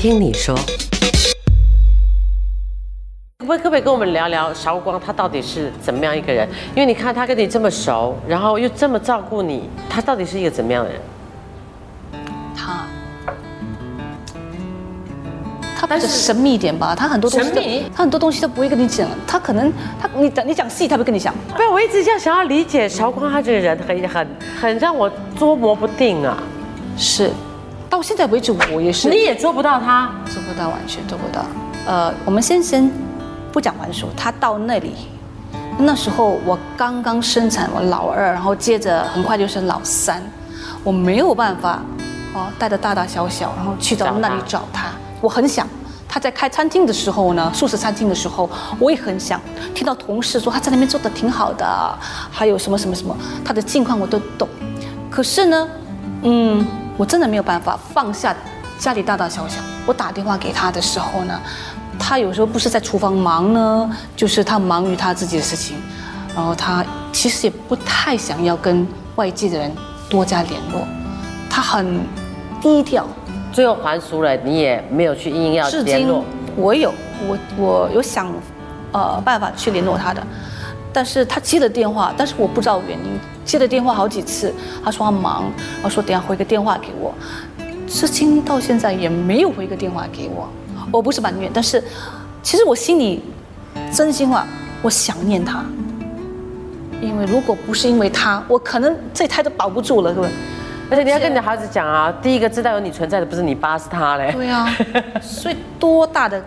[0.00, 0.56] 听你说。
[3.48, 6.48] 可不可以跟我们聊聊韶光他到底是怎么样一个人？
[6.76, 11.00] 因为你看他跟你这么熟，然后又这么照顾你，他到底是一个怎么样的人？
[12.56, 12.86] 他，
[15.76, 21.34] 他比较神秘一点吧，他很多东西神秘他很多东西都不会跟你讲，他可能他你讲你讲戏，他会跟你讲。
[21.56, 24.28] 不是，我一直这样想要理解韶光他这个人很很
[24.60, 26.40] 很让我捉摸不定啊。
[26.96, 27.32] 是，
[27.90, 31.44] 到现在为止我也是你也做不到他，做不到，完全做不到。
[31.86, 32.90] 呃，我们先生
[33.52, 34.92] 不讲完数，他到那里，
[35.78, 40.22] 那时候我刚刚生产我老二，然后接着很快就生老三，
[40.84, 41.82] 我没有办法
[42.34, 44.88] 哦带着大大小小，然后去到那里找他。
[45.22, 45.66] 我很想
[46.06, 48.48] 他在开餐厅的时候呢，素食餐厅的时候，
[48.78, 49.40] 我也很想
[49.74, 51.98] 听到同事说他在那边做的挺好的，
[52.30, 54.46] 还有什么什么什么，他的近况我都懂。
[55.10, 55.68] 可是呢，
[56.22, 56.66] 嗯，
[56.98, 58.34] 我真的没有办法放下
[58.78, 59.60] 家里大大小小。
[59.86, 61.40] 我打电话给他的时候呢，
[61.98, 65.76] 他有时候不是在厨房忙呢，就是他忙于他自己的事情，
[66.34, 69.72] 然后他其实也不太想要跟外界的人
[70.10, 70.86] 多加联络，
[71.48, 72.00] 他很
[72.60, 73.06] 低调。
[73.50, 76.22] 最后还俗了，你也没有去硬要至今联络。
[76.54, 76.92] 我有
[77.26, 78.30] 我我有想
[78.92, 80.22] 呃办法去联络他的，
[80.92, 83.18] 但是他接了电话，但是我不知道原因，
[83.48, 84.52] 接了电话好几次，
[84.84, 85.44] 他说他忙，
[85.76, 87.14] 然后说等下回个电话给我，
[87.88, 90.46] 至今到现在也没有回个电话给我。
[90.92, 91.82] 我不是埋怨，但是
[92.42, 93.22] 其实我心里
[93.90, 94.46] 真心话，
[94.82, 95.64] 我想念他，
[97.00, 100.28] 因为如果不是因为他，我可能这胎都保不住了，各位。
[100.90, 104.30] 而且你要跟你的孩子讲啊，第一个知道有你存在的不是你爸，是他嘞。
[104.32, 104.68] 对啊，
[105.22, 106.42] 所以多大的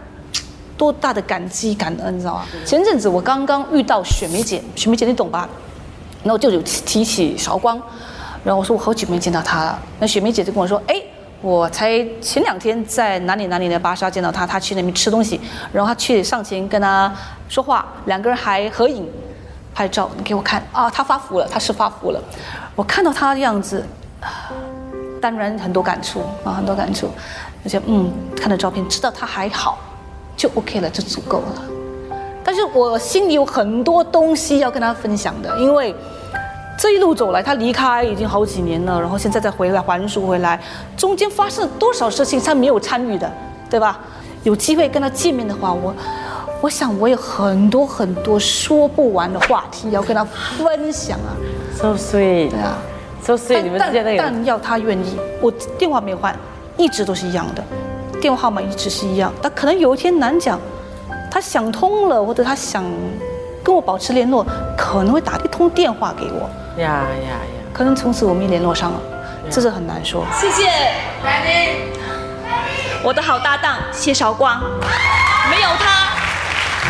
[0.78, 2.46] 多大的感激感恩，你知道吗？
[2.64, 5.50] 前阵子我刚刚遇到雪梅姐，雪梅姐你懂吧？
[6.24, 7.82] 然后就有提起韶光，
[8.44, 9.80] 然后我说我好久没见到他了。
[10.00, 10.96] 那雪梅姐就跟我说，哎，
[11.42, 15.40] 我才前两天在哪里哪里的巴莎见到他，他去那边吃东西，
[15.72, 17.12] 然后他去上前跟他
[17.50, 19.10] 说话，两个人还合影
[19.74, 22.22] 拍照，你给我看啊，他发福了，他是发福了。
[22.76, 23.86] 我看到他的样子，
[25.22, 27.10] 当然很多感触啊，很多感触。
[27.64, 29.78] 而且嗯，看了照片知道他还好，
[30.36, 31.71] 就 OK 了，就足够了。
[32.44, 35.96] 但是我心里有很多东西要跟他分享的，因为
[36.78, 40.60] 这一路走来，他离开已经好几年了，然后现在再回来还书回来，
[40.98, 43.32] 中间发生了多少事情他没有参与的，
[43.70, 44.00] 对吧？
[44.44, 45.94] 有机会跟他见面的话，我
[46.62, 51.38] 我想我有很多很多说不完的话题要跟他分享啊
[51.76, 52.78] ，So sweet，对啊。
[53.24, 56.36] so sweet，你们之间那个但要他愿意，我电话没有换，
[56.76, 57.64] 一直都是一样的，
[58.20, 59.32] 电话号码一直是一样。
[59.40, 60.60] 但可能有一天难讲，
[61.32, 62.84] 他想通了，或者他想
[63.64, 64.46] 跟我保持联络，
[64.78, 66.50] 可能会打一通电话给我，
[66.82, 67.38] 呀呀呀，
[67.74, 69.00] 可能从此我们联络上了，
[69.50, 70.26] 这是很难说。
[70.34, 70.70] 谢谢，
[73.02, 74.62] 我的好搭档谢韶光，
[75.50, 76.10] 没有他，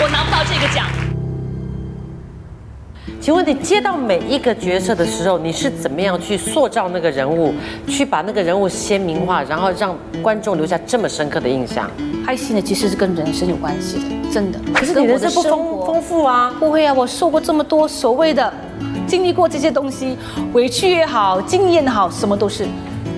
[0.02, 0.88] 我拿不到这个奖。
[3.22, 7.54] 请问你接到每一个角色的时候，你是怎么样去塑造那个人物，
[7.88, 11.88] 去把那个人物鲜明化，然后让观众留下这么深刻的印象？
[12.26, 14.60] 拍戏呢，其实是跟人生有关系的，真的。
[14.74, 18.52] 可可是你人生不丰丰富啊，不会啊，我受过这么多所谓的，
[19.06, 20.18] 经历过这些东西，
[20.54, 22.66] 委屈也好，经验也好，什么都是，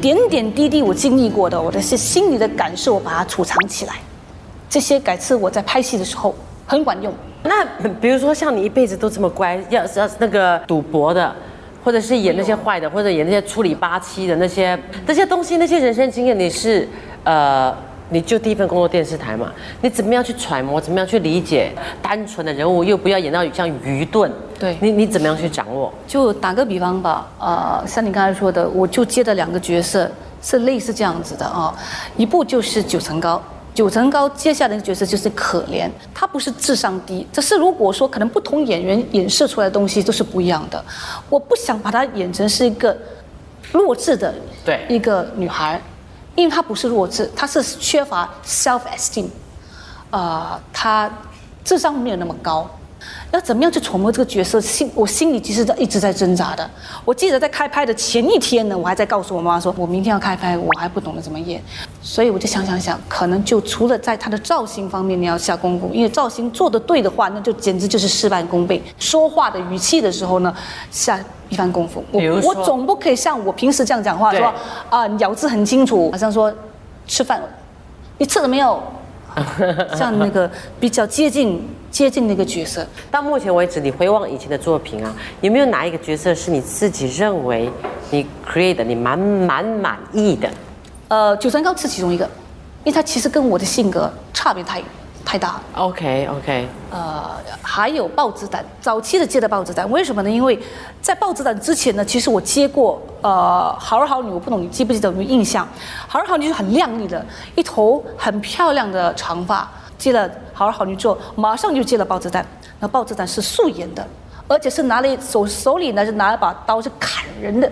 [0.02, 3.94] 点点滴滴我经历过的，我的是心里的感受，我把它储藏起来，
[4.70, 6.36] 这些改次我在拍戏的时候
[6.68, 7.14] 很管用。
[7.44, 7.66] 那
[8.00, 11.36] 比如说像你一辈子都这么乖，要是要是那个赌博的，
[11.84, 16.88] 或者是演那些坏的，或者演那些处理八七的那些那些东西，那些人生经验，你是
[17.26, 17.76] 呃，
[18.10, 21.72] 你就第一份工作电视台嘛，你怎么样去揣摩，怎么样去理解
[22.02, 25.92] 单纯的人物，又不要演到像愚钝，对你你怎么样去掌握？
[26.08, 30.10] 就打个比方吧，呃，像你刚才说的，我就接的两个角色
[30.42, 31.74] 是类似这样子的啊，
[32.16, 33.42] 一部就是九层高。
[33.74, 40.84] 九层高接下来的角色就是可怜，他不是智商低，只是如果说可能不同演员演示出来的东西都是不一样的。
[41.30, 42.96] 我不想把她演成是一个
[43.72, 44.34] 弱智的
[44.64, 45.82] 对一个女孩，
[46.36, 49.26] 因为她不是弱智，她是缺乏 self esteem，
[50.12, 51.12] 呃，她
[51.64, 52.70] 智商没有那么高。
[53.34, 54.62] 要怎么样去揣摩这个角色？
[54.62, 56.70] 心我心里其实在一直在挣扎的。
[57.04, 61.60] 我记得在开拍的前一天呢，我还在告诉我妈妈说，我明天要开拍，我还不懂得怎么演。
[62.04, 68.82] 所以我就想想想，可能就除了在她的造型方面你要下功夫，因为造型做得对的话，那就简直就是事半功倍。
[69.00, 70.56] 说话的语气的时候呢，
[70.92, 71.20] 下
[71.50, 72.06] 一番功夫。
[72.12, 74.54] 我我总不可以像我平时这样讲话，说
[74.92, 76.54] 啊、咬字很清楚，好像说
[77.08, 77.42] 吃饭，
[78.20, 78.80] 你吃了没有？
[79.98, 80.48] 像那个
[80.80, 81.60] 比较接近
[81.94, 82.86] 接近那个角色。
[83.12, 87.70] 到目前为止，你回望以前的作品啊，有没有哪一个角色是你自己认为
[88.10, 90.50] 你 create 的你蛮蛮满意的？
[91.10, 92.26] 呃，九层高是其中一个，
[92.84, 94.82] 因为他其实跟我的性格差别太
[95.24, 95.62] 太大了。
[95.76, 97.30] OK OK，呃，
[97.62, 100.30] 还有豹子胆，早期的接的豹子胆，为什么呢？
[100.32, 100.58] 因为
[101.00, 105.68] 在豹子胆之前呢，其实我接过呃好儿好女，我不懂你记不记得有没有印象？
[106.08, 107.24] 好儿好女是很靓丽的，
[107.54, 109.70] 一头很漂亮的长发。
[109.96, 112.46] 接了好儿好女之后，马上就接了豹子胆。
[112.80, 114.06] 那豹子胆是素颜的，
[114.48, 117.72] 而且是拿了一手手里呢是拿了把刀是砍人的。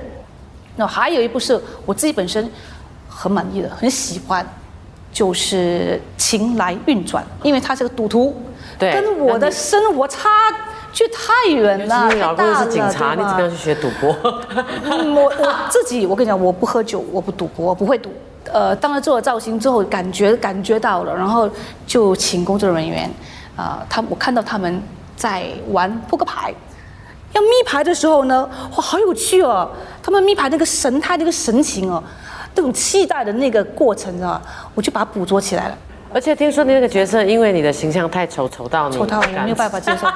[0.78, 2.50] 那还有一部是我自己本身
[3.10, 4.46] 很满意的，很喜欢，
[5.12, 8.36] 就是《情来运转》，因为他是个赌徒，
[8.80, 10.30] 对跟我的生活差
[10.94, 14.16] 距太远了，其你老公是警察，你怎么样去学赌博？
[14.86, 18.10] 嗯，我我自己，我跟你讲，我不喝酒，我不赌博，我不会赌。
[18.52, 21.50] 呃，当了做了造型之后，感觉感觉到了，然后
[21.86, 23.10] 就请工作人员，
[23.56, 24.82] 啊、他我看到他们
[25.16, 26.54] 在玩扑克牌，
[27.34, 29.70] 要密牌的时候呢，哇，好有趣哦！
[30.02, 32.04] 他们密牌那个神态、那个神情哦，
[32.56, 34.42] 那种期待的那个过程啊，
[34.74, 35.78] 我就把它捕捉起来了。
[36.14, 40.08] 而且听说你那个角色，因为你的形象太丑，丑到你丑到我没有办法接受。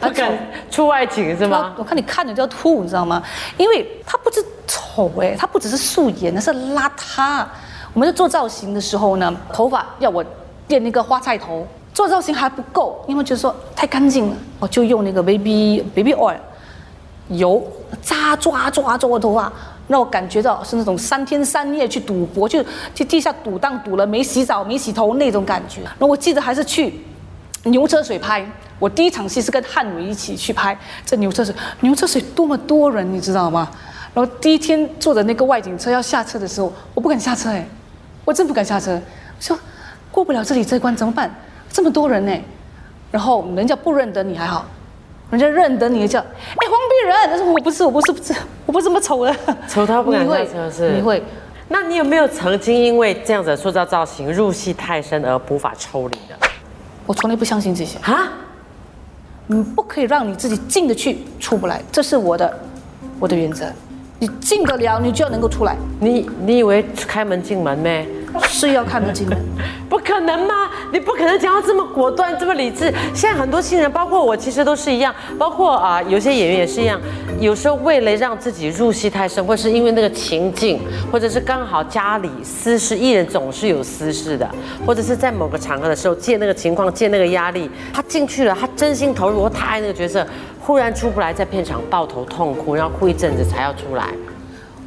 [0.00, 0.30] 不敢
[0.70, 1.74] 出外景是吗？
[1.76, 3.22] 我看你看着就要吐，你知道吗？
[3.56, 7.44] 因为他不是丑哎，他不只是素颜，那是邋遢。
[7.92, 10.24] 我们在做造型的时候呢，头发要我
[10.66, 16.36] 垫那个花菜头，做造型还不够，因为就是说太干净了，我就用那个 baby baby oil
[17.28, 17.62] 油
[18.00, 19.52] 扎抓抓抓我头发，
[19.88, 22.64] 让我感觉到是那种三天三夜去赌博，就
[22.94, 25.80] 去地下赌档赌了没洗澡没洗头那种感觉。
[25.82, 26.94] 然后我记得还是去
[27.64, 28.46] 牛车水拍，
[28.78, 33.68] 我第一场戏是跟汉伟一起去拍这牛车水，牛车水多么多人，你知道吗？
[34.14, 37.66] 然后第一天坐着那个外景车要下车的时候，我不敢下车哎，
[38.24, 39.00] 我真不敢下车，我
[39.40, 39.58] 说
[40.10, 41.34] 过不了这里这关怎么办？
[41.70, 42.32] 这么多人呢，
[43.10, 44.66] 然后人家不认得你还好，
[45.30, 48.34] 人家认得你叫哎黄碧人，但是我不是我不是不是
[48.66, 49.34] 我不是这么丑的，
[49.68, 51.22] 丑到不敢 下车是你会
[51.68, 56.48] 那你有没有曾经因为这样子的塑造造型入戏太深而无法抽离的？
[57.06, 57.98] 我从来不相信这些。
[57.98, 58.32] 啊？
[59.50, 62.58] 你不可以让你自己进得去，出不来，这是我的
[63.18, 63.64] 我的原则。
[64.18, 68.06] 你进得了，你就要能够出来，你你以为开门进门咩？
[68.48, 69.36] 是要看得清的。
[69.88, 70.54] 不可能吗？
[70.92, 72.92] 你不可能讲到这么果断、这么理智。
[73.14, 77.00] 现在很多新人，包括我，其实都是一样，包括啊、有些演员也是一样。
[77.40, 80.80] 有时候为了让自己入戏太深，或是因为那个情境，
[81.10, 84.48] 或者是刚好家里私事，艺人总是有私事的，
[84.84, 90.26] 或者是在某个场合的时候，借那个情况，借那个压力，他进去了，他真心投入，或他爱那个角色，
[90.60, 94.08] 忽然出不来，在片场抱头痛哭，然后哭一阵子才要出来。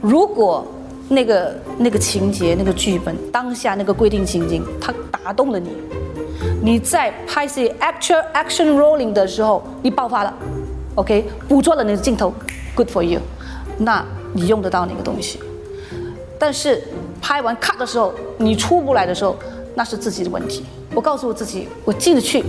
[0.01, 0.67] 如果
[1.11, 5.69] 那个那个情节、那个剧本当下那个规定情景，它打动了你，
[6.63, 10.33] 你在拍戏 actual action rolling 的时候，你爆发了
[10.95, 12.33] ，OK，捕捉了你的镜头
[12.73, 13.19] ，good for you，
[13.77, 15.37] 那你用得到那个东西。
[16.39, 16.81] 但是
[17.21, 19.35] 拍完 cut 的时候，你出不来的时候，
[19.75, 20.63] 那是自己的问题。
[20.95, 22.41] 我告诉我自己，我进得去，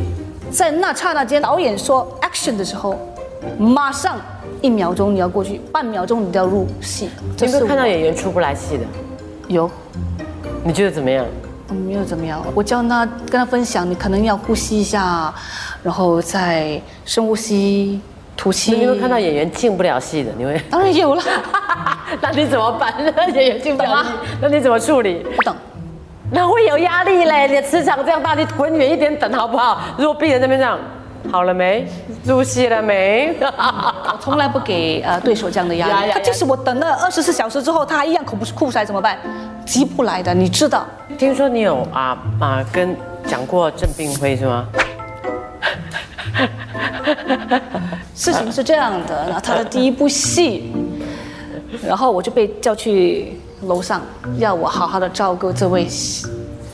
[0.53, 2.97] 在那刹那间，导演说 action 的时候，
[3.59, 4.17] 马上
[4.61, 7.09] 一秒钟你要过去，半秒钟你就要入戏。
[7.41, 8.85] 有没有看到演员出不来戏的？
[9.49, 9.71] 有，
[10.65, 11.25] 你觉得怎么样？
[11.71, 12.45] 嗯没有怎么样。
[12.55, 15.33] 我教他跟他分享，你可能要呼吸一下，
[15.83, 17.99] 然后再深呼吸、
[18.37, 18.73] 吐气。
[18.73, 20.31] 你有没有看到演员进不了戏的？
[20.37, 20.61] 你会？
[20.71, 21.23] 当然有了，
[22.21, 22.93] 那你怎么办？
[22.99, 24.11] 那演员进不了戏，
[24.43, 25.25] 那你怎么处理？
[25.37, 25.57] 不等。
[26.31, 27.47] 那会有压力嘞！
[27.47, 29.81] 你的磁场这样大，你滚远一点等好不好？
[29.99, 30.79] 如果病人那边这样，
[31.31, 31.87] 好了没？
[32.25, 33.35] 入戏了没？
[33.41, 36.11] 我从来不给呃对手这样的压力。
[36.13, 39.19] 他即使我等了二十四小时之后，他还一样口不哭不出来怎么办？
[39.65, 40.87] 急不来的，你知道。
[41.19, 42.95] 听说你有啊啊跟
[43.27, 44.67] 讲过郑炳辉是吗？
[48.15, 50.73] 事情是这样的，然后他的第一部戏，
[51.87, 54.03] 然后我就被叫去楼上，
[54.39, 55.87] 要我好好的照顾这位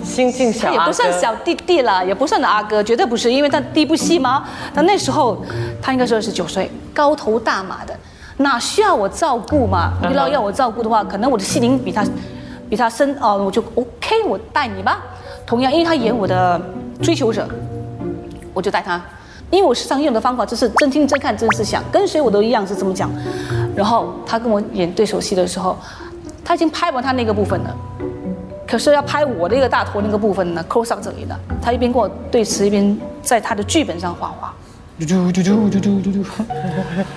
[0.08, 4.44] 新晋小他也不算小弟弟了，也不算阿哥，绝对不是，因为他第一部戏嘛。
[4.74, 5.44] 他那时候
[5.82, 7.94] 他应该是二十九岁，高头大马的，
[8.38, 9.92] 哪需要我照顾嘛？
[10.02, 12.04] 嗯哼你要要我照顾的话，可能我的戏龄比他
[12.68, 15.00] 比他深哦，我就 OK，我带你吧。
[15.46, 16.60] 同样，因为他演我的
[17.02, 17.46] 追求者，
[18.54, 19.00] 我就带他。
[19.50, 23.10] 因为我时常用的方法就是真听真看真思想，跟谁我都一样是这么讲。
[23.74, 25.74] 然后他跟我演对手戏的时候，
[26.44, 27.76] 他已经拍完他那个部分了。
[28.68, 34.52] 可是要拍我那个大头那个部分呢扣上这里的他一边跟我对词一边在他的剧本上画画。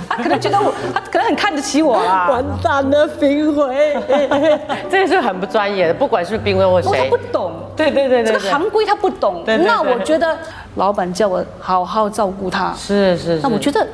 [0.08, 2.29] 他可能觉得我 他可能很看得起我啊。
[2.29, 3.98] 完蛋了冰回
[4.89, 6.89] 这个是很不专业的不管是冰回或谁。
[6.89, 7.51] 我也不懂。
[7.75, 9.43] 对对对这个行规他不懂。
[9.46, 10.38] 那我觉得
[10.75, 12.72] 老板叫我好好照顾他。
[12.77, 13.86] 是是那我觉得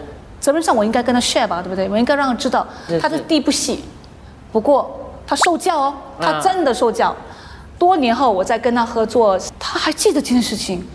[0.42, 1.88] 责任上我应该跟他 share 吧对不对？
[1.90, 2.68] 我应该让他知道
[3.02, 3.86] 他的第一部戏
[4.52, 7.16] 不过他受教哦他真的受教。
[7.78, 10.86] 多年后我再跟他合作，他还记得这件事情，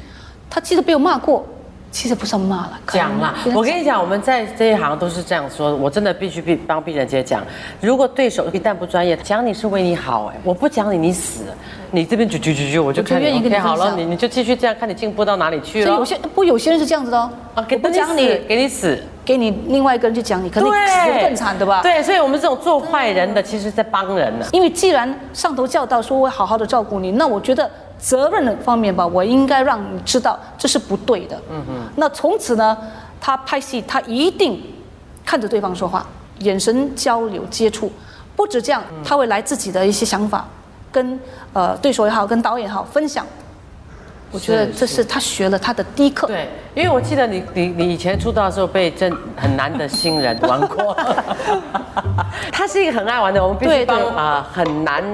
[0.50, 1.44] 他记得被我骂过，
[1.90, 7.42] 其实不算骂了，讲啦跟，他我跟你讲，我们在这一行都是这样说，我真的必须必帮病人姐讲，
[7.80, 11.44] 如果对手一旦不专业，讲你是为你好，哎，我不讲你，你死，
[11.90, 15.86] 你这边啾啾啾啾，我就看你我愿意跟你 OK 好了，你你就继续这样，看你进步到哪里去了。
[15.86, 16.04] 所以有。
[16.04, 21.80] 些不有些人是这样子的哦，啊，给不讲你，给你死，给你另外一个人去讲你，可能死得更惨，对吧？。
[21.82, 24.46] 对，所以我们这种做坏人的，其实在帮人呢。
[24.52, 31.36] 因为既然上头教导说我会好好的照顾你，那我觉得责任的方面吧，我应该让你知道这是不对的。
[31.50, 31.74] 嗯嗯。
[31.96, 32.76] 那从此呢，
[33.20, 34.60] 他拍戏他一定
[35.24, 36.04] 看着对方说话，
[36.38, 37.92] 眼神交流接触，
[38.34, 40.48] 不止这样，他会来自己的一些想法，
[40.90, 41.18] 跟
[41.52, 43.24] 呃对手也好，跟导演也好分享。
[44.32, 46.26] 我觉得是这是他学了他的第一课。
[46.26, 50.96] 对，因为我记得你你你以前出道的时候被真很难的新人玩过，
[52.50, 55.04] 他是一个很爱玩的，我们必须帮啊、很难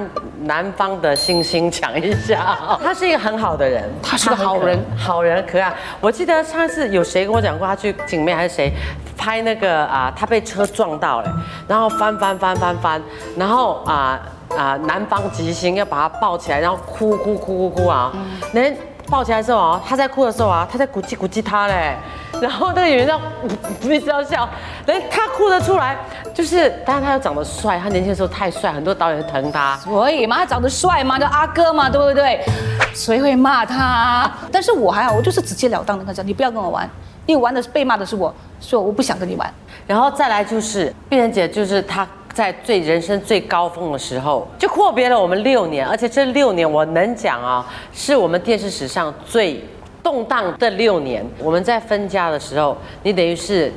[0.43, 4.79] 南方的星星讲一下， 他是一个很好的人，他是个好人。
[4.97, 5.75] 好人可爱。
[6.01, 8.73] 我记得上次有谁跟我讲过，他去景妹还是谁
[9.17, 11.33] 拍那个啊、他被车撞到了，
[11.67, 13.03] 然后翻翻翻翻翻，
[13.37, 14.21] 然后啊
[14.57, 18.13] 啊、南方吉星要把他抱起来，然后哭哭哭哭哭啊，
[18.53, 18.77] 人、
[19.11, 21.97] 抱起来的时候啊，他在哭的时候啊，他在鼓击鼓击他嘞，
[22.41, 23.21] 然后那个演员这样
[23.81, 24.49] 不一直要笑，
[24.87, 25.97] 人他哭得出来，
[26.35, 29.77] 就是当然他又长得帅，他年轻的时候太帅，很多导演疼他。
[29.79, 32.45] 所以嘛，他长得帅嘛，叫阿哥嘛，对不对？
[32.95, 34.31] 谁会骂他？
[34.53, 36.88] 但是我还好，我就是直截了当的跟他讲，你不要跟我玩，
[37.27, 39.50] 因为玩的是被骂的是我，所以我不想跟你玩。
[39.87, 42.07] 然后再来就是碧人姐，就是她
[42.38, 49.61] 在最人生最高峰的时候，就阔别了我们六年，而且这六年我能讲啊，是我们电视史上最
[50.04, 51.26] 动荡的六年。
[51.40, 53.73] 我们在分家的时候，你等于是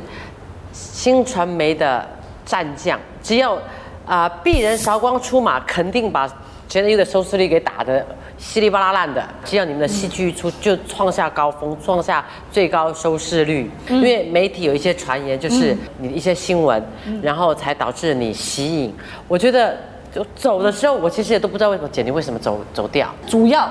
[0.72, 2.08] 新传媒的
[2.46, 3.58] 战将，只要
[4.06, 6.32] 啊鄙人韶光出马，肯定把
[6.72, 8.06] 前一的收视率给打的
[8.38, 9.22] 稀里巴拉烂的。
[9.44, 13.70] 只要你们的戏剧一出，就创下高峰，创下最高收视率。
[13.90, 16.82] 因为媒体有一些传言，就是你的一些新闻，
[17.22, 18.96] 然后才导致你吸引。
[19.28, 19.78] 我觉得
[20.16, 23.14] 就走的时候，我其实也都不知道为什么姐你为什么走走掉。
[23.28, 23.70] 主要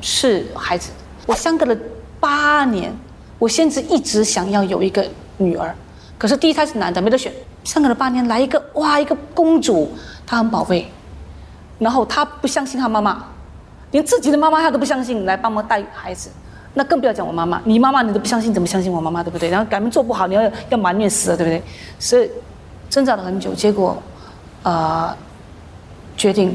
[0.00, 0.90] 是孩子，
[1.26, 1.76] 我相隔了
[2.18, 2.90] 八年，
[3.38, 5.74] 我甚至一直想要有一个女儿，
[6.16, 7.30] 可是第一胎是男的，没得选。
[7.62, 9.92] 相隔了八年，来一个哇，一个公主，
[10.26, 10.90] 她很宝贝，
[11.78, 13.24] 然后他不相信他妈妈，
[13.90, 16.30] 连自己的妈妈他都不相信，来帮忙带孩子。
[16.74, 19.48] 那更不要讲我妈妈，你妈妈你都不相信，怎么相信我妈妈，对不对？
[19.48, 21.62] 然后改名做不好，你要要埋怨死了，对不对？
[21.98, 22.30] 所以
[22.90, 24.00] 挣扎了很久，结果，
[24.62, 25.14] 呃，
[26.16, 26.54] 决定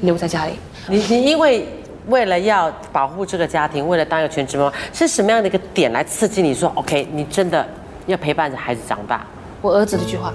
[0.00, 0.52] 留在家里。
[0.88, 1.66] 你你因为
[2.06, 7.66] 为了要保护这个家庭，为了当一个全职妈妈，是什么样的一个点来刺激你说，OK，你真的
[8.06, 9.26] 要陪伴着孩子长大？
[9.60, 10.32] 我儿子的一句话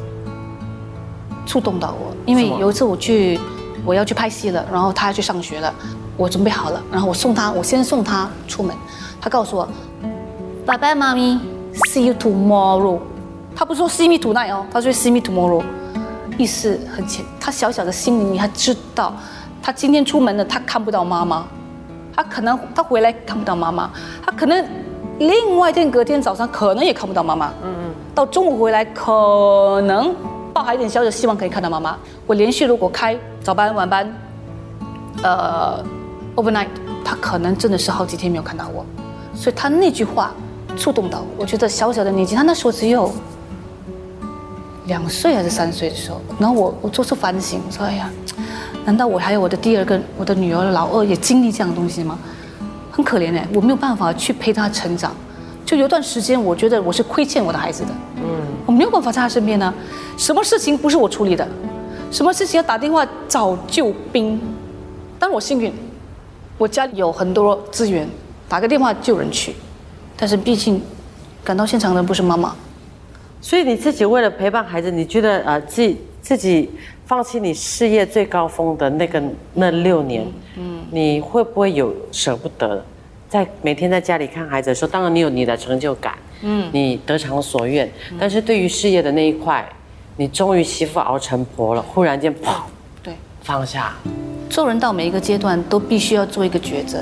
[1.46, 3.40] 触动到我，因为有一次我去，
[3.86, 5.74] 我要去拍戏了，然后他要去上学了，
[6.16, 8.76] 我准备好了，然后我送他，我先送他出门，
[9.20, 9.68] 他告诉我，
[10.66, 11.40] 拜拜，妈咪
[11.90, 13.00] ，see you tomorrow。
[13.56, 15.62] 他不说 see me tonight 哦，他说 see me tomorrow，
[16.38, 19.14] 意思很浅，他小小的心里他知道，
[19.62, 21.46] 他今天出门了，他看不到妈妈，
[22.16, 23.92] 他可能他回来看不到妈妈，
[24.26, 24.66] 他可能
[25.20, 30.16] 另外一天隔天早上可能也看不到妈妈，嗯嗯，到中午回来可能
[30.54, 31.98] 抱还一点小小希望可以看到妈妈。
[32.28, 34.14] 我连续如果开早班晚班，
[35.24, 35.84] 呃
[36.36, 36.68] ，overnight，
[37.04, 38.86] 他可能真的是好几天没有看到我，
[39.34, 40.32] 所以他那句话
[40.78, 41.28] 触动到我。
[41.40, 43.12] 我觉得小小的年纪，他那时候只有
[44.86, 48.10] 两岁还是三岁的时候，然后我我做出反省，我说哎呀，
[48.86, 52.20] 难道我还有我的第二个我的女儿老二也经历这样的东西吗？
[52.92, 55.16] 很可怜哎，我没有办法去陪她成长，
[55.74, 58.24] 就有段时间我觉得我是亏欠我的孩子的，嗯，
[58.64, 59.74] 我没有办法在他身边呢，
[60.16, 61.48] 什么事情不是我处理的，
[62.12, 64.40] 什么事情要打电话找救兵，
[65.18, 65.74] 但我幸运，
[66.60, 68.08] 我家里有很多资源，
[68.48, 69.56] 打个电话救人去，
[70.16, 70.80] 但是毕竟
[71.44, 72.56] 赶到现场的不是妈妈，
[73.42, 76.70] 所以你自己为了陪伴孩子，你觉得呃自己自己
[77.08, 79.20] 放弃你事业最高峰的那个
[79.56, 80.24] 那六年，
[80.56, 82.86] 嗯，你会不会有舍不得？
[83.34, 86.14] 在每天在家里看孩子的时候，当然你有你的成就感，
[86.44, 89.68] 嗯，你得偿所愿，但是对于事业的那一块，
[90.18, 92.54] 你终于媳妇熬成婆了，忽然间砰
[93.02, 93.16] 对。
[93.42, 93.96] 放下，
[94.52, 97.00] 做人到每一个阶段都必须要做一个抉择，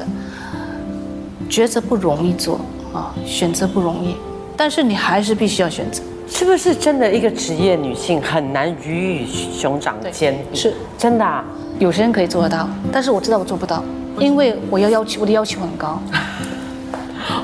[1.49, 2.61] 抉择不容易做
[2.93, 4.15] 啊，选择不容易，
[4.55, 6.01] 但是你还是必须要选择。
[6.29, 10.55] 是不是真的一个职业女性很难鱼与熊掌兼并？
[10.55, 11.43] 是真的、啊。
[11.77, 13.83] 有些人可以做得到，但是我知道我做不到，
[14.19, 15.99] 因为我要要求我的要求很高。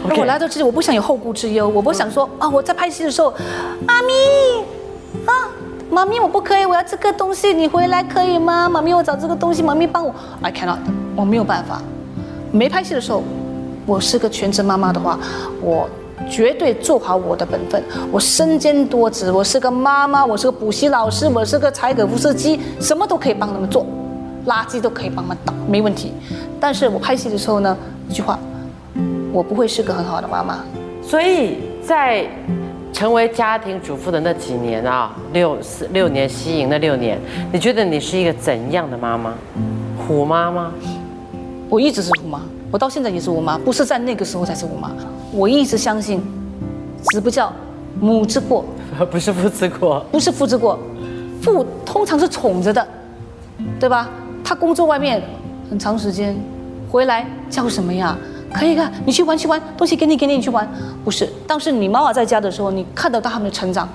[0.10, 3.34] 而我来到这里，我不想有后顾之忧，我不想说啊，我在拍戏的时候，
[3.86, 4.14] 妈咪
[5.26, 5.32] 啊，
[5.90, 8.68] 妈咪我不可以，我要这个东西，你回来可以吗？
[8.68, 10.78] 妈咪我找这个东西，妈咪帮我，I cannot，
[11.16, 11.82] 我没有办法。
[12.52, 13.24] 没拍戏的时候，
[13.86, 15.20] 我是个全职妈妈的话，
[15.62, 15.88] 我
[16.30, 17.82] 绝对做好我的本分。
[18.12, 23.86] 我身兼多职，我是个妈妈，我是个补习老师，我是个柴可夫斯基，什么都可以帮他们做，
[24.48, 26.12] 垃圾都可以帮忙倒，没问题。
[26.60, 27.78] 但是我拍戏的时候呢，
[28.10, 28.40] 一句话，
[29.32, 30.64] 我不会是个很好的妈妈。
[31.02, 32.26] 所以在
[32.92, 37.20] 成为家庭主妇的那几年啊，六四六年吸引那六年，
[37.52, 39.34] 你觉得你是一个怎样的妈妈？
[40.08, 40.72] 虎妈吗？
[41.70, 44.92] 我一直是虎妈，我到现在也是虎妈，不是在那个时候才是虎妈。
[45.32, 46.22] 我一直相信，
[47.04, 47.52] 子不教，
[48.00, 48.66] 母之过，
[49.12, 50.80] 不是父之过，不是父之过。
[51.42, 52.88] 父通常是宠着的，
[53.80, 54.10] 对吧？
[54.48, 55.22] 他工作外面
[55.70, 56.34] 很长时间，
[56.90, 58.18] 回来叫什么呀？
[58.54, 60.66] 可以看，你去玩去玩，东西给你给你，你去玩。
[61.04, 63.90] 不是，当时你妈妈在家的时候，你看得到他们的成长，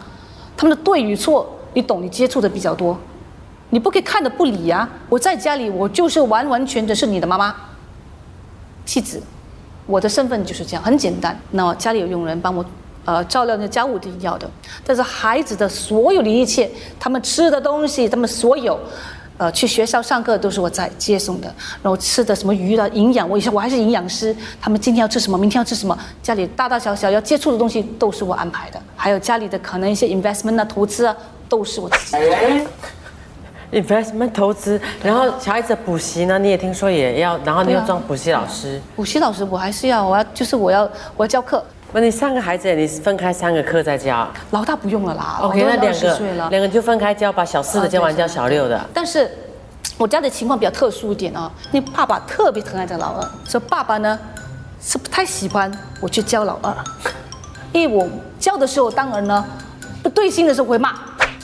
[0.55, 2.95] 他们的对与错，你懂，你接触的比较多。
[3.71, 4.87] 你不可以看着不理呀！
[5.09, 7.55] 我在家里，我就是完完全全是你的妈妈、
[8.85, 9.23] 妻子，
[9.87, 11.35] 我的身份就是这样，很简单。
[11.53, 12.63] 那家里有佣人帮我，
[13.07, 14.47] 呃，照料那家务一定要的。
[14.85, 18.79] 但是孩子的所有的一切，他们吃的东西，他们所有，
[19.39, 21.53] 呃，去学校上课都是我在接送的。
[21.83, 28.81] 然后吃的什么鱼的营养，我以前我还是营养师，他们今天要吃什么，明天要吃什么，家里大大小小要接触的东西都是我安排的。
[28.97, 31.17] 还有家里的可能一些 investment 啊、投资啊，
[31.49, 32.17] 都是我自己。
[33.73, 38.79] investment 投资，然后小孩子补习呢，你也听说也要，然后你要当补习老师。
[38.95, 40.83] 补习老师我还是要，我要就是我要
[41.17, 41.65] 我要教课。
[41.95, 46.49] 那你三个孩子，你是分开三个课在教老大不用了啦？OK，那两20岁个了。
[46.49, 48.83] 两个就分开教，把小四的教完，教小六的。
[48.95, 49.31] 但是
[49.99, 54.19] 我家的情况比较特殊一点啊，因为爸爸特别疼爱这个老二，所以爸爸呢
[54.81, 55.71] 是不太喜欢
[56.01, 56.75] 我去教老二，
[57.73, 58.09] 因为我
[58.41, 59.45] 教的时候，当然呢
[60.03, 60.95] 不对心的时候会骂，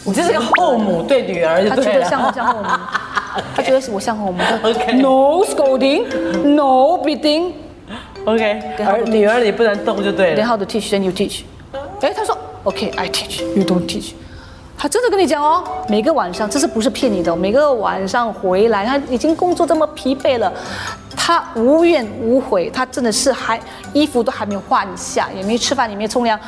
[0.05, 1.93] 你这是个后母对女儿就他觉。
[1.93, 2.69] 得像我像后母，
[3.55, 4.43] 他觉得是我像后母。
[5.03, 6.07] No scolding,
[6.43, 7.53] no beating.
[8.25, 10.47] OK，跟他而女儿你不能动就对 Then 了。
[10.47, 11.43] how to teach, then you teach.
[12.01, 14.13] 哎，他说 OK, I teach, you don't teach.
[14.77, 17.37] 他真的跟你讲哦，每个晚上，这是不是骗你的哦？
[17.37, 20.53] 每个晚上回来，他已经工作这么疲惫了，
[21.17, 23.61] 他无怨无悔，他真的是还
[23.93, 26.39] 衣服都还没有换下，也没吃饭，也没冲凉，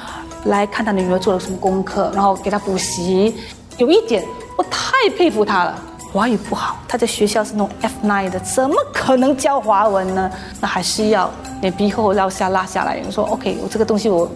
[0.44, 3.34] 来看他的女儿做了什么功课，然后给他补习。
[3.78, 4.24] 有一点
[4.56, 10.30] 我太佩服他了，华语不好，他在学校是那种 F9 的，怎么可能教华文呢？
[10.60, 13.00] 那还是要脸皮厚，拉下拉下来。
[13.06, 14.28] 我说 OK，我这个东西我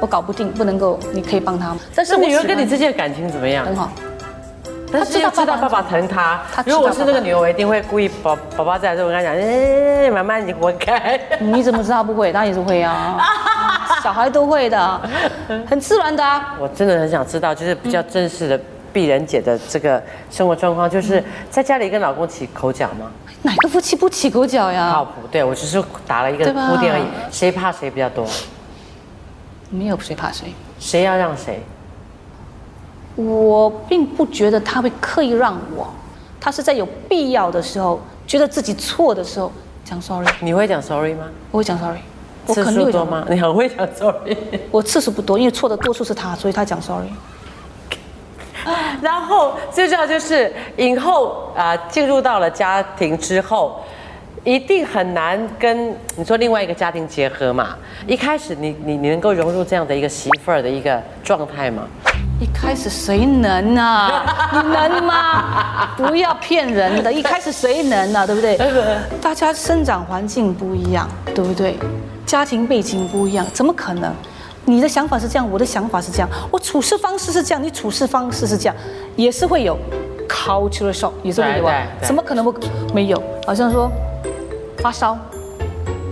[0.00, 1.78] 我搞不定，不能够，你可以帮他吗？
[1.94, 3.66] 但是女儿跟你之间的感情怎么样？
[3.66, 3.90] 很好。
[4.90, 6.62] 但是知道爸爸爸爸疼她她。
[6.62, 11.18] 知道如果我是那个女儿，我一定会故意宝宝宝在的时候，我跟她讲，哎，妈妈你活该。
[11.40, 12.32] 你怎么知道他不会？
[12.32, 13.18] 当然也是会啊，
[14.02, 15.00] 小孩都会的，
[15.66, 16.54] 很自然的啊。
[16.58, 18.60] 我真的很想知道，就是比较正式的
[18.92, 23.10] 碧人姐的这个生活状况，就是在家里跟老公起口角吗？
[23.42, 25.04] 哪个夫妻不起口角呀靠呀？
[25.04, 27.02] 谱，对我只是打了一个铺垫而已。
[27.30, 28.26] 谁怕谁比较多？
[29.70, 30.52] 没有谁怕谁。
[30.78, 31.60] 谁要让谁？
[33.16, 35.92] 我并不觉得他会刻意让我，
[36.40, 39.50] 他是在有必要的时候，觉得自己错的时候
[39.84, 40.26] 讲 sorry。
[40.40, 41.26] 你会讲 sorry 吗？
[41.50, 41.98] 我会讲 sorry，
[42.46, 43.02] 我次肯定会讲。
[43.02, 43.26] 数多吗？
[43.28, 44.36] 你很会讲 sorry。
[44.70, 47.08] 我次数不多，因为错的多数是他，所以他讲 sorry。
[49.02, 53.82] 然后最重要就是影后啊、进入到了家庭之后，
[54.44, 57.76] 一定很难跟你说另外一个家庭结合嘛。
[58.06, 61.84] 一开始你你你能够融入这样的一个媳妇儿的一个状态吗？
[62.40, 64.24] 一开始谁能啊？
[64.52, 65.90] 你能吗？
[65.96, 68.26] 不要骗人的， 一开始谁能啊？
[68.26, 68.58] 对不对？
[69.20, 71.76] 大家生长环境不一样，对不对？
[72.26, 74.12] 家庭背景不一样，怎么可能？
[74.72, 78.74] 你的想法是这样，我的想法是这样，我处事方式是这样，你处事方式是这样，
[79.16, 79.76] 也是会有
[80.26, 82.54] cultural shock，也是会有啊怎么可能不
[82.94, 83.22] 没有？
[83.46, 83.92] 好像说
[84.78, 85.18] 发烧，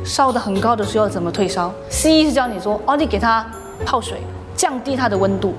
[0.05, 1.73] 烧的很高的时候怎么退烧？
[1.88, 3.46] 西医是教你说，哦，你给他
[3.87, 4.20] 泡水，
[4.55, 5.55] 降低他的温度。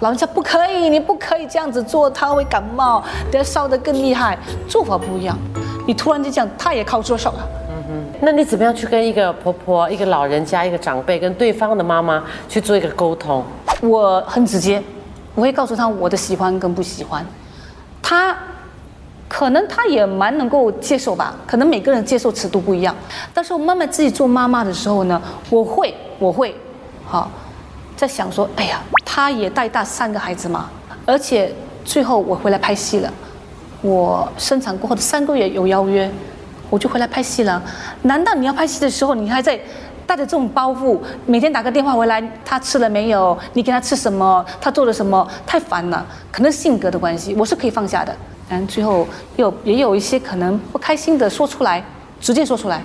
[0.00, 4.36] 老人家不可以，你不可以这样子做，他会感冒，等下烧得更厉害。
[4.68, 5.38] 做法不一样，
[5.86, 7.48] 你突然就这样，他也靠出手了。
[8.24, 13.44] 那你怎么样去跟一个婆婆、一个老人家、一个长辈，跟对方的妈妈去做一个沟通？
[13.80, 14.80] 我很直接，
[15.34, 17.26] 我会告诉他我的喜欢跟不喜欢，
[18.00, 18.36] 他
[19.26, 22.94] 可能他也蛮能够接受吧，可能每个人接受尺度不一样。
[23.34, 26.54] 但是我慢慢自己做妈妈的时候呢，我会我会，
[27.04, 27.28] 好，
[27.96, 30.70] 在想说，哎呀，他也带大三个孩子嘛，
[31.04, 31.52] 而且
[31.84, 33.12] 最后我回来拍戏了，
[33.80, 36.08] 我生产过后的三个月有邀约。
[36.72, 37.62] 我就回来拍戏了。
[38.00, 39.60] 难道你要拍戏的时候，你还在
[40.06, 43.36] 带着这种包袱，每天打个电话回来，他吃了没有？
[43.52, 44.42] 你给他吃什么？
[44.58, 45.28] 他做了什么？
[45.46, 46.06] 太烦了。
[46.30, 48.16] 可能性格的关系，我是可以放下的。
[48.48, 49.06] 但最后
[49.36, 51.84] 有也有一些可能不开心的说出来，
[52.18, 52.80] 直接说出来，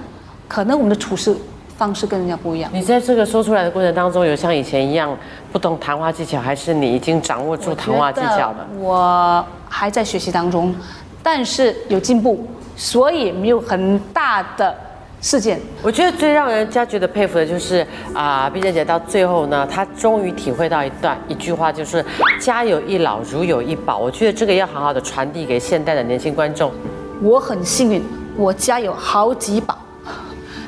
[0.50, 1.34] 可能我们的处事
[1.78, 2.70] 方式跟人家不一样。
[2.74, 5.18] 你在这个说出来的过程当中，有像以前一样
[5.54, 8.68] 不懂谈话技巧，还是你已经掌握住谈话技巧的？
[8.80, 10.76] 我还在学习当中，
[11.24, 12.46] 但是有进步，
[12.78, 14.74] 所以没有很大的
[15.20, 15.60] 事件。
[15.82, 22.06] 我觉得最让人家觉得佩服的就是啊，碧珍姐到最后呢，她终于体会到一段一句话，就是
[22.40, 23.98] “家有一老，如有一宝”。
[24.00, 26.72] 我觉得这个要好好的传递给现代的年轻观众。
[27.20, 28.04] 我很幸运，
[28.36, 29.76] 我家有好几宝，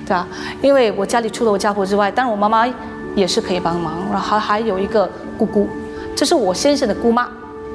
[0.07, 0.27] 对啊？
[0.63, 2.67] 因为我家里除了我家婆之外，当然我妈妈
[3.13, 5.69] 也是可以帮忙，然后还还有一个姑姑，
[6.15, 7.29] 这是我先生的姑妈。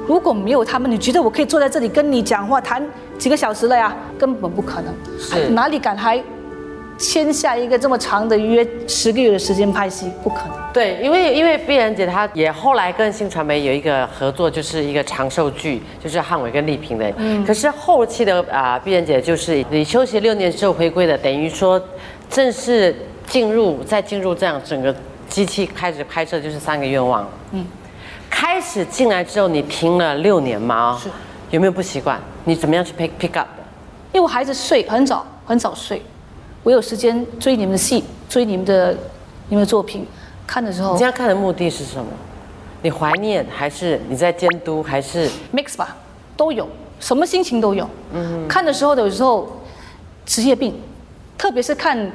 [0.07, 2.85] 如果没有他们，你觉得我可以坐在这里跟你讲话谈
[3.17, 3.95] 几个小时了呀？
[4.17, 6.21] 根本不可能，是哪里敢还
[6.97, 10.09] 签下一个这么长的约，十个月的时间拍戏？
[10.23, 10.55] 不可能。
[10.71, 17.11] 对，因为因为碧然姐她也后来跟新传媒有一个合作，就是一个长寿剧，就是汉伟跟丽萍的。
[17.17, 17.45] 嗯。
[17.45, 21.81] 可是后期的啊，碧然姐就是你休息六年之后回归的，等于说
[22.29, 24.93] 正式进入再进入这样整个
[25.27, 27.27] 机器开始拍摄就是三个愿望。
[27.51, 27.65] 嗯。
[28.37, 30.99] 开始进来之后，你停了六年吗？
[31.01, 31.09] 是。
[31.51, 32.19] 有没有不习惯？
[32.43, 33.63] 你怎么样去 pick pick up 的？
[34.11, 36.01] 因为我孩子睡很早，很早睡，
[36.61, 38.91] 我有时间追你们的戏，追你们的
[39.47, 40.05] 你们的作品，
[40.45, 42.11] 看的时候你这样看的目的是什么？
[42.81, 45.95] 你怀念还是你在监督还是？mix 吧，
[46.35, 46.67] 都有，
[46.99, 47.89] 什么心情都有。
[48.11, 49.49] 嗯，看的时候有时候
[50.25, 50.77] 职业病，
[51.37, 52.11] 特别是看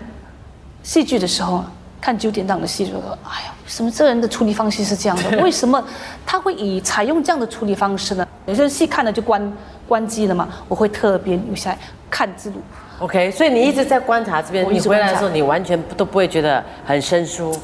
[0.83, 1.65] 戏剧的时候，
[2.01, 5.39] 看九点档的戏，就说哎呀，为什么这人的处理方式是这样的？
[5.43, 5.83] 为什么
[6.25, 8.27] 他会以采用这样的处理方式呢？
[8.47, 9.53] 有些戏看了就关
[9.87, 11.79] 关机了嘛，我会特别留下来
[12.11, 12.57] 看字幕。
[13.01, 17.55] OK，所以你一直在观察这边，你回来的时候，你完全不都不会觉得很生疏。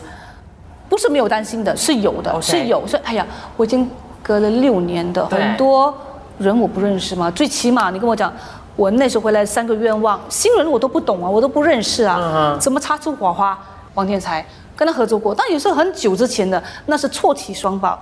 [0.88, 2.87] 不是没有担心的，是有的是有。
[2.87, 3.90] 说哎呀，我已经
[4.22, 5.92] 隔了六年的，很多
[6.38, 7.31] 人我不认识嘛。
[7.31, 8.33] 最起码你跟我讲，
[8.77, 13.59] 我那时候回来三个愿望，新人我都不懂啊，我都不认识啊，怎么擦出火花？
[13.96, 14.44] 王天才
[14.76, 18.00] 跟他合作过，但有时候很久之前的，那是错体双宝，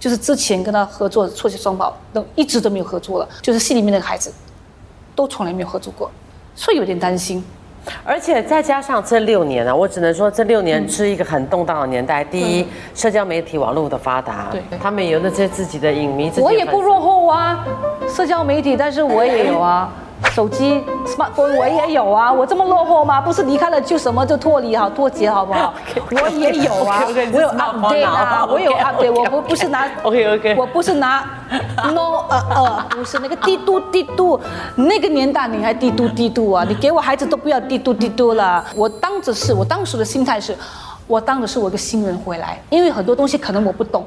[0.00, 4.32] 就是之前跟他合作的错体双宝，都一直都没有合作了，就是戏里面那个孩子，
[5.14, 6.10] 都从来没有合作过，
[6.56, 7.44] 所以有点担心。
[8.02, 12.24] 而且再加上这六年啊，我只能说这六年是一个很动荡的年代。
[12.24, 17.62] 第一，社交媒体网络的发达，对他们有那些自己的影迷，我也不落后啊，
[18.08, 19.92] 社交媒体，但是我也有啊，
[20.32, 23.20] 手机 smartphone 我也有啊，我这么落后吗？
[23.20, 25.72] 不是离开了就什么就脱离好脱节好不好？
[26.10, 31.24] 我也有啊我有 update 啊，啊我有 update，我不不是拿 OK，OK 我不是拿
[31.92, 34.40] no 呃呃，不是那个帝都帝都，
[34.76, 36.64] 那个年代你还帝都帝都啊？
[36.68, 38.64] 你给我孩子都不要帝都帝都了。
[38.74, 40.56] 我当着是我当时的心态是。
[41.06, 44.06] 我当的是我一个新人回来，因为很多东西可能我不懂，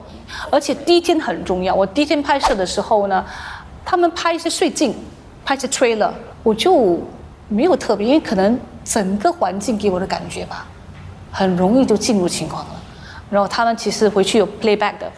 [0.49, 1.71] 而且第一天很重要。
[1.71, 3.23] 我第一天拍摄的时候呢，
[3.86, 4.95] 他们拍一些睡镜，
[5.47, 6.10] 拍一些 trailer，
[6.43, 6.99] 我就
[7.47, 10.67] 没有特别，因为可能整个环境给我的感觉吧，
[11.31, 12.71] 很容易就进入情况了。
[13.29, 15.10] 然后他们其实回去有 playback 的，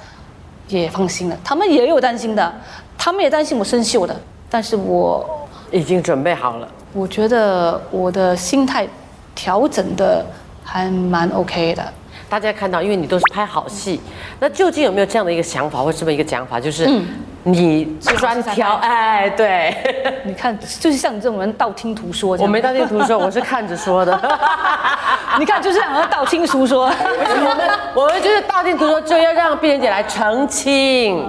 [0.68, 1.38] 也放心了。
[1.44, 2.54] 他们也有担心的，
[2.96, 4.16] 他们也担心我生锈的，
[4.52, 6.68] 但是我已经准备好了。
[6.94, 8.88] 我觉得我的心态
[9.34, 10.24] 调整的
[10.64, 11.84] 还蛮 OK 的。
[12.30, 14.00] 大家看到，因为你都是拍好戏，
[14.40, 16.88] 那究竟有没有这样的一个想法或这么一个讲法，就是
[17.44, 17.86] 你
[18.18, 18.76] 专挑？
[18.84, 22.36] 哎，对，你看，就是像你这种人道听途说。
[22.40, 24.14] 我没道听途说， 我是看着说的。
[25.40, 26.86] 你看，就是想要道听途说。
[26.86, 31.26] 我们我们就是道听途说，就要让碧莲姐来澄清，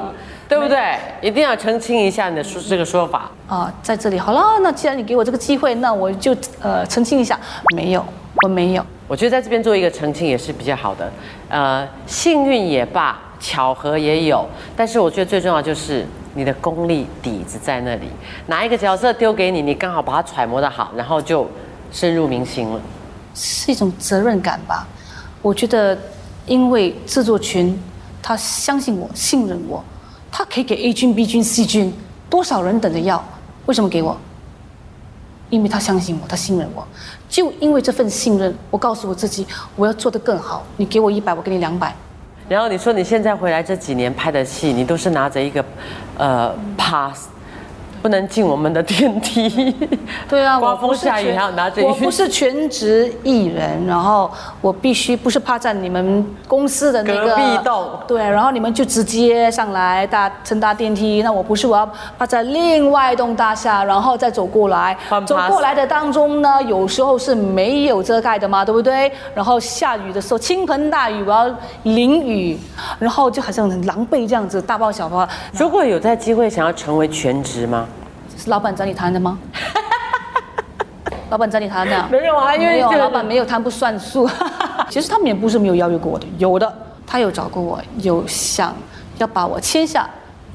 [0.48, 0.96] 对不对？
[1.20, 3.30] 一定要澄清一下你的说这个说法。
[3.48, 7.38] 啊，在这里好了，那既然你给我这个机会，那我就呃澄清一下，
[7.76, 8.04] 没有，
[8.42, 8.84] 我没有。
[9.06, 11.10] 我觉得在这边做一个澄清也是比较好的。
[11.48, 18.08] 呃，幸运也罢，巧合也有，但是我觉得最重要就是你的功力底子在那里。
[18.46, 21.48] 哪一个角色丢给你，你刚好把它揣摩的好，然后就
[21.90, 22.80] 深入民心了。
[23.34, 24.86] 是一种责任感吧。
[25.40, 25.98] 我觉得，
[26.46, 27.76] 因为制作群
[28.22, 29.82] 他相信我、信任我，
[30.30, 31.92] 他可以给 A 军、B 军、C 军，
[32.28, 33.24] 多少人等着要，
[33.64, 34.16] 为什么给我？
[35.48, 36.86] 因为他相信我，他信任我。
[37.28, 40.64] 就因为这份信任，我告诉我自己，我要做得更好。
[40.76, 41.96] 你给我一百，我给你两百。
[42.50, 45.64] 然后你说你现在回来这几年拍的戏，你都是拿着一个
[46.18, 47.28] 呃 pass，
[48.02, 49.74] 不能进我们的电梯。
[50.28, 69.10] 对啊， 刮风下雨还要拿着雨我不是全职艺人，然后我必须不是趴在你们公司的那个隔壁栋对，然后你们就直接上来搭乘搭电梯，那我不是我要趴在另外一栋大厦，然后再走过来，走过来的当中呢，有时候是没有遮盖的嘛，对不对？
[69.34, 71.50] 然后下雨的时候倾盆大雨，我要
[71.82, 72.58] 淋雨，
[72.98, 75.28] 然后就好像很狼狈这样子，大包小包。
[75.52, 77.86] 如果有在机会想要成为全职吗？
[78.40, 79.38] 是老板找你谈的吗？
[81.28, 82.08] 老板找你谈的？
[82.10, 84.26] 没有啊因为老板没有谈不算数。
[84.88, 86.72] 其实他们也不是没有邀约过我的，有的
[87.06, 88.74] 他有找过我，有想
[89.18, 90.08] 要把我签下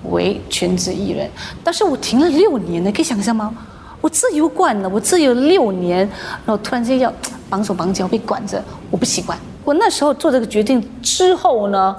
[0.05, 1.29] 为全职艺人，
[1.63, 3.53] 但是我停了六年呢，可以想象吗？
[4.01, 5.99] 我自由惯了，我自由六年，
[6.43, 7.13] 然后突然间要
[7.51, 9.37] 绑手绑脚被管着，我不习惯。
[9.63, 11.95] 我那时候做这个决定之后呢，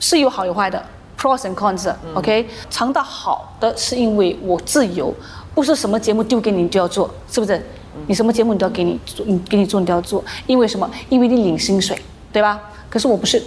[0.00, 0.82] 是有好有坏的
[1.20, 1.98] ，pros and cons 的。
[2.14, 5.12] OK，尝到好的是因为我自由，
[5.54, 7.60] 不是什么节目丢给你你就要做，是不是？
[8.06, 10.88] 你什么节目你都要给你做，你给你做你都要做，因为什么？
[11.08, 12.00] 因为你领薪水，
[12.32, 12.58] 对吧？
[12.88, 13.42] 可是我不是，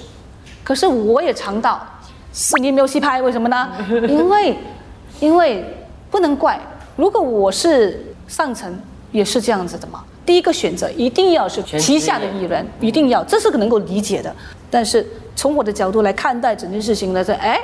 [0.63, 1.81] 可是我也尝到
[2.31, 3.69] 四年没有戏拍，为什么呢？
[4.07, 4.57] 因为
[5.19, 5.65] 因为
[6.11, 6.59] 不能怪，
[6.97, 8.77] 如果我是上层，
[9.11, 10.03] 也是这样子的嘛。
[10.25, 14.33] 第一个选择一定要是旗下的艺人，一定要，这是能够理解的。
[14.69, 15.05] 但是
[15.35, 17.59] 从我的角度来看待整件事情呢，这哎，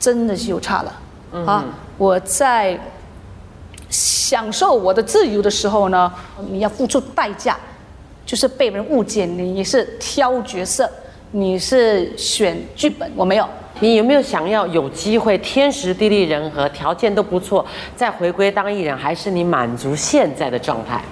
[0.00, 0.92] 真的是有差了
[1.46, 1.64] 啊！
[1.98, 2.78] 我在
[3.88, 6.12] 享受我的自由的时候呢，
[6.50, 7.56] 你要付出代价，
[8.26, 10.90] 就是被人误解你，你是挑角色，
[11.32, 13.46] 你是选剧本，我没有。
[13.80, 21.02] 你有没有想要有机会天时地利人和条件都不错，再回归当艺人，还是你满足现在的状态？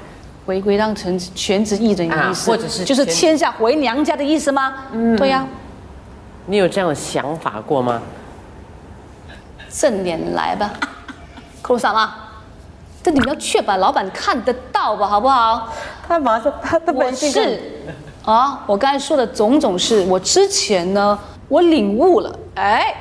[0.46, 4.74] 回归当成全职艺人的意思，啊或者是就是全签下回娘家的意思吗？
[4.92, 5.46] 嗯，对呀、
[6.46, 8.02] 你有这样的想法过吗？
[9.70, 10.70] 正脸来吧，
[11.62, 12.14] 扣上吗？
[13.02, 15.68] 这你们要确保老板看得到吧，好不好？
[16.06, 17.60] 他马上他他我是
[18.24, 22.94] 啊，我刚才说的种种是，我之前呢，我领悟了，哎，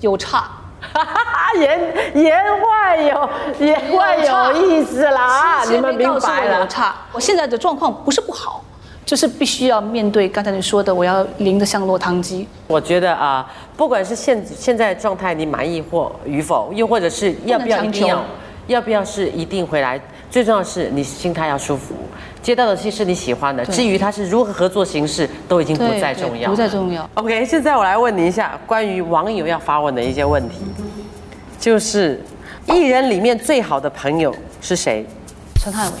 [0.00, 0.48] 有差，
[0.92, 6.60] 哈 哈言言外有言外有意思啦，之前你们明白了。
[6.60, 6.94] 有差。
[7.12, 8.62] 我现在的状况不是不好，
[9.04, 12.46] 就是必须要面对刚才你说的，我要淋得像落汤鸡。
[12.68, 18.24] 我觉得啊，不管是现现在的状态你满意或与否，又或者是要不要一定要，
[18.68, 21.94] 要不要是一定回来，最重要的是你心态要舒服，
[22.40, 27.08] 接到的戏是你喜欢的，至于它是如何合作形式，都已经不再重要，不再重要。
[27.14, 30.58] OK，现在我来问你一下关于网友要发问的一些问题，
[31.58, 32.22] 就是
[32.66, 35.04] 艺人里面最好的朋友是谁？
[35.60, 35.98] 陈汉伟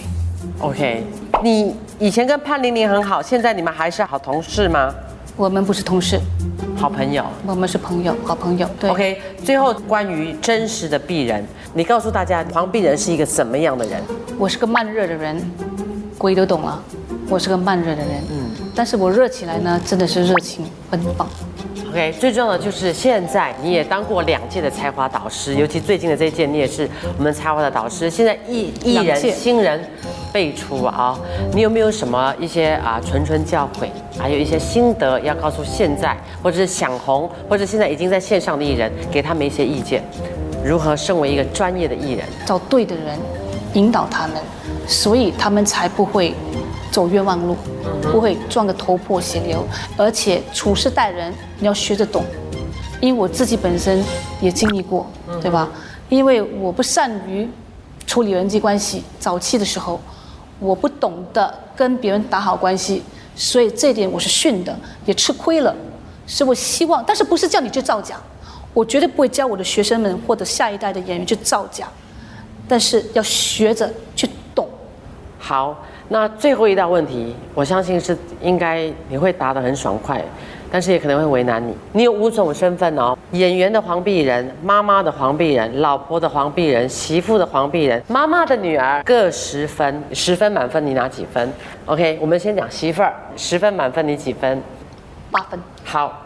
[0.60, 1.04] ，？OK，
[1.42, 4.94] 你以前跟潘玲玲很好，现在你们还是好同事吗？
[5.36, 6.20] 我们不是同事，
[6.76, 7.24] 好朋友。
[7.44, 8.68] 我们是朋友，好朋友。
[8.78, 14.00] 对 OK，最后关于真实的鄙人，你告诉大家黄鄙人是一个什么样的人？
[14.38, 15.36] 我是个慢热的人，
[16.16, 16.80] 鬼都懂了，
[17.28, 18.22] 我是个慢热的人。
[18.30, 21.28] 嗯，但是我热起来呢，真的是热情奔放。
[21.92, 28.08] OK，最重要的就是现在你也当过两届的才华导师，尤其最近的这一届你也是我们才华的导师。
[28.08, 29.78] 现在艺艺人新人
[30.32, 31.14] 辈出啊，
[31.52, 40.02] 你有没有什么一些啊谆谆教诲，还有一些心得要告诉现在或者是想红或者现在已经在线上的艺人，给他们一些意见，
[40.64, 42.26] 如何身为一个专业的艺人？
[42.46, 43.18] 找对的人，
[43.74, 44.38] 引导他们，
[44.86, 46.34] 所以他们才不会
[46.90, 47.56] 走冤枉路，
[48.02, 49.64] 不会撞个头破血流。
[49.96, 52.24] 而且处事待人，你要学着懂，
[53.00, 54.04] 因为我自己本身
[54.40, 55.06] 也经历过，
[55.40, 55.70] 对吧？
[56.08, 57.48] 因为我不善于
[58.06, 60.00] 处理人际关系，早期的时候，
[60.58, 63.02] 我不懂得跟别人打好关系，
[63.34, 65.74] 所以这点我是训的，也吃亏了。
[66.26, 68.20] 所以我希望，但是不是叫你去造假，
[68.74, 71.88] 我绝对不会教我的学生们或者下一代的演员去造假。
[72.68, 73.90] 但是要学着。
[75.44, 75.76] 好，
[76.08, 80.22] 那最后一道问题，我相信是应该你会答得很爽快，
[80.70, 81.76] 但是也可能会为难你。
[81.90, 91.52] 你有五种身份哦：演员的黄碧人、妈妈的黄碧人、老婆的黄碧人、媳妇的黄碧人、妈妈的女儿，各十分，十分满分你拿几分
[91.86, 94.62] ？OK，我们先讲媳妇儿，十分满分你几分？
[95.32, 96.22] 八分，好，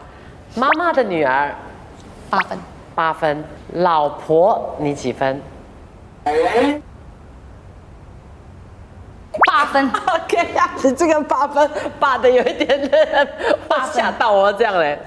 [0.53, 1.55] 妈妈的女儿
[2.29, 2.57] 八分，
[2.93, 5.41] 八分，老婆你几分？
[9.45, 11.69] 八分，OK 呀、你这个八分
[11.99, 13.27] 八的有一点点，
[13.69, 14.97] 哇吓到我这样嘞。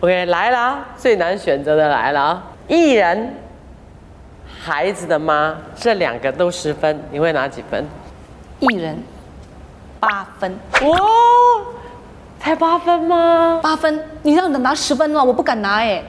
[0.00, 2.42] OK，来啦，最难选择的来了啊！
[2.68, 3.34] 艺人、
[4.62, 7.84] 孩子的妈，这两个都十分，你会拿几分？
[8.60, 8.98] 艺人，
[9.98, 10.98] 八分，哇，
[12.38, 13.60] 才八分吗？
[13.62, 15.24] 八分，你让我拿十分了？
[15.24, 16.02] 我不敢拿哎，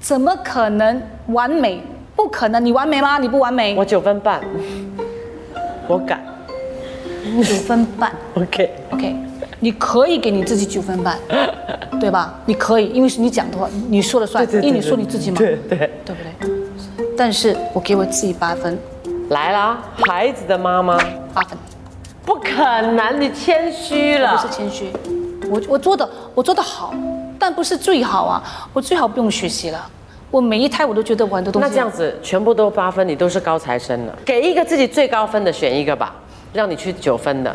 [0.00, 1.82] 怎么可能完美
[2.14, 3.18] 不可能，你完美吗？
[3.18, 4.40] 你不完美，我九分半，
[5.88, 6.33] 我敢。
[7.42, 8.12] 九分半。
[8.34, 9.16] OK，OK，
[9.60, 11.18] 你可以给你自己九分半，
[12.00, 12.34] 对吧？
[12.46, 16.54] 你可以，因为是你讲的话，你说了算，对对对因为你说你自己嘛，对对，对不对？
[17.16, 18.78] 但是我给我自己八分，
[19.30, 20.96] 来啦，孩子的妈妈，
[21.32, 21.56] 八分，
[22.26, 24.54] 不可能，你谦虚了不是。
[24.54, 24.90] 谦虚，
[25.48, 26.92] 我我做的我做的好，
[27.38, 29.90] 但不是最好啊，我最好不用学习了。
[30.30, 31.68] 我每一胎我都觉得我很多东西。
[31.68, 34.18] 那这样子全部都八分，你都是高材生了。
[34.24, 36.12] 给一个自己最高分的选一个吧，
[36.54, 37.54] 让你去九分的。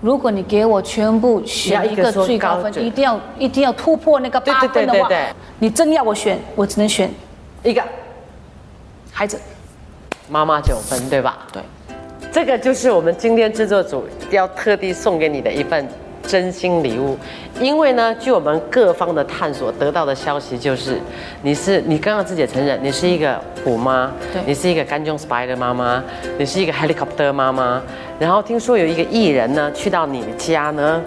[0.00, 5.08] 如果你给我全部选一个最高分，要一定要一定要突破那个八分的话
[5.58, 7.10] 你真要我选，我只能选
[7.62, 7.82] 一个
[9.10, 9.40] 孩子。
[10.28, 11.46] 妈妈九分，对吧？
[11.52, 11.62] 对，
[12.30, 15.88] 这个就是我们今天制作组要特地送给你的一份
[16.26, 17.16] 真心礼物，
[17.60, 20.98] 因为呢，据我们各方的探索得到的消息，就是
[21.42, 24.42] 你是你刚刚自己也承认，你是一个虎妈，对。
[24.46, 26.02] 你是一个干中 spy 的妈妈，
[26.38, 27.80] 你是一个 helicopter 妈妈，
[28.18, 31.00] 然后听说有一个艺人呢去到你家呢，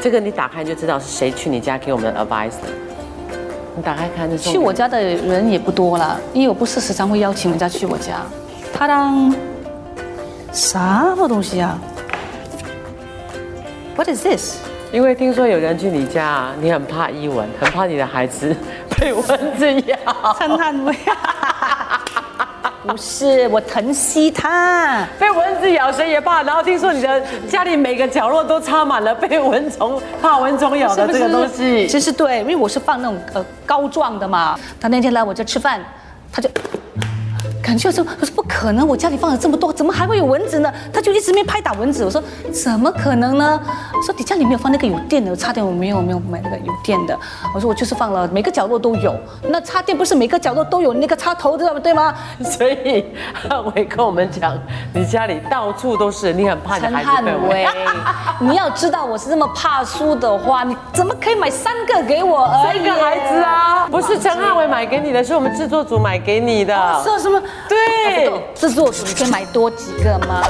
[0.00, 2.68] 这个你打开就知道是谁去你家给我们的 advice 的，
[3.74, 8.20] 你打开看，去我家的人也不多了，因为我不是时常会邀请人家去我家。
[8.72, 9.34] 他当
[10.52, 11.14] 啥？
[11.16, 11.78] 么东西啊
[13.98, 14.58] ？What is this？
[14.92, 18.54] 因为听说有人去你家啊，你很怕伊蚊，很怕你的孩子
[18.96, 19.24] 被蚊
[19.58, 19.96] 子咬。
[20.38, 20.94] 陈汉威，
[22.86, 25.04] 不是我疼惜他。
[25.18, 31.88] 被蚊子咬谁也怕，然后听说你的家里每个角落都插满了被蚊虫怕蚊虫咬的这个东西。
[31.88, 34.56] 其实对，因为我是放那种呃膏状的嘛。
[34.80, 35.84] 他那天来我家吃饭，
[36.32, 36.48] 他就。
[37.68, 40.72] 感觉说，我说不可能，我家里放了这么多，怎么还会有蚊子呢？
[40.90, 42.02] 他就一直没拍打蚊子。
[42.02, 43.60] 我说怎么可能呢？
[43.94, 47.14] 我说你家里没有放那个有电的，插电我没有没有买那个有电的。
[47.54, 49.14] 我说我就是放了，每个角落都有。
[49.50, 52.14] 那插电不是每个角落都有那个插头知道对吗？
[52.42, 53.04] 所以
[53.34, 54.58] 汉伟跟我们讲，
[54.94, 57.66] 你家里到处都是，你很怕你的陈汉孩子被蚊威，
[58.48, 62.78] 你要知道我是这么怕输的话，你怎么可以买三个给我而已？
[62.78, 67.02] 三个孩子啊，不是陈汉伟买给你的，是我们制作组买给你的。
[67.04, 67.38] 说什么？
[67.68, 70.42] 对，制作组，你可以买多几个吗？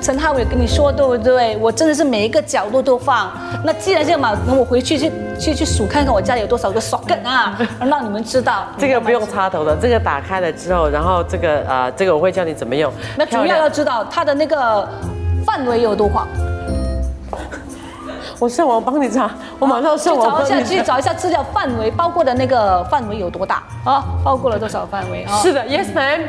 [0.00, 1.56] 陈浩伟跟你说对不对？
[1.58, 3.30] 我真的是每一个角落都放。
[3.64, 7.56] 那既然这样嘛，那我回去去去去数看看我家里有多少个 socket 啊，
[7.88, 8.66] 让你们知道。
[8.76, 12.92] 这个不用插头的，这个打开了之后，然后这个呃，这个我会教你怎么用。
[13.16, 14.88] 那主要要知道它的那个
[15.46, 16.26] 范围有多广。
[18.40, 20.66] 我上网帮你查，我马上上网找一下，帮你。
[20.66, 24.02] 去找一下资料范围，包括的那个范围有多大啊？
[24.24, 25.38] 包括了多少范围啊？
[25.40, 26.22] 是的，Yes ma'am。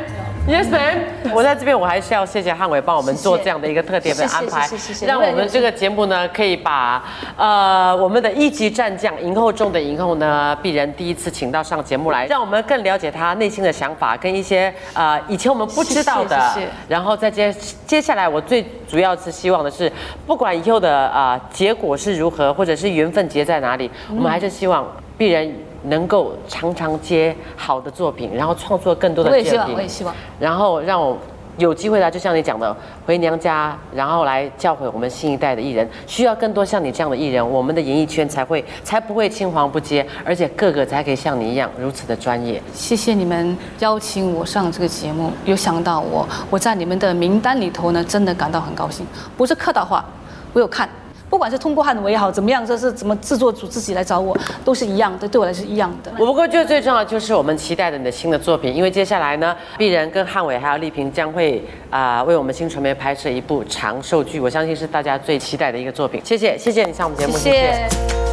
[0.46, 1.32] Yes, ma'am。
[1.32, 4.68] 我在这边，我还是要谢谢汉伟帮我们做这样的一个特别的安排
[5.06, 7.02] 让我们这个节目呢可以把
[7.34, 16.38] 呃我们的一级战将影后中的影后呢鄙人第一次请到上节目来，让我们更了解他内心的想法跟一些呃以前我们不知道的。
[16.86, 17.50] 然后再接
[17.86, 19.90] 接下来，我最主要是希望的是，
[20.26, 24.86] 不管以后的啊、呃结果是如何，或者是缘分结在哪里，我们还是希望
[25.18, 25.50] 鄙人
[25.84, 30.14] 能够常常接好的作品，然后创作更多的我也希望，作品我也希望。
[30.38, 31.16] 然后让我
[31.56, 42.60] 有机会来，就像你讲的，回娘家，然后来教诲我们新一代的艺人，需要更多像你这样的艺人，我们的演艺圈才会才不会青黄不接，而且个个才可以像你一样如此的专业。
[42.72, 50.04] 谢谢你们邀请我上这个节目，有想到我，我在你们的名单里头呢，真的感到很高兴，不是客套话，
[50.52, 50.88] 我有看。
[51.34, 56.12] 不管是通过汉伟也好，怎么样，这是怎么制作组自己来找我，都是一样的，对我来说是一样的。
[56.16, 66.20] 我不过觉得最重要的就是我们期待着你的新的作品，因为接下来呢，鄙人跟汉伟还有丽萍将会啊、为我们新传媒拍摄一部长寿剧，我相信是大家最期待的一个作品。
[66.24, 68.23] 谢谢，谢谢你上我们节目，谢谢。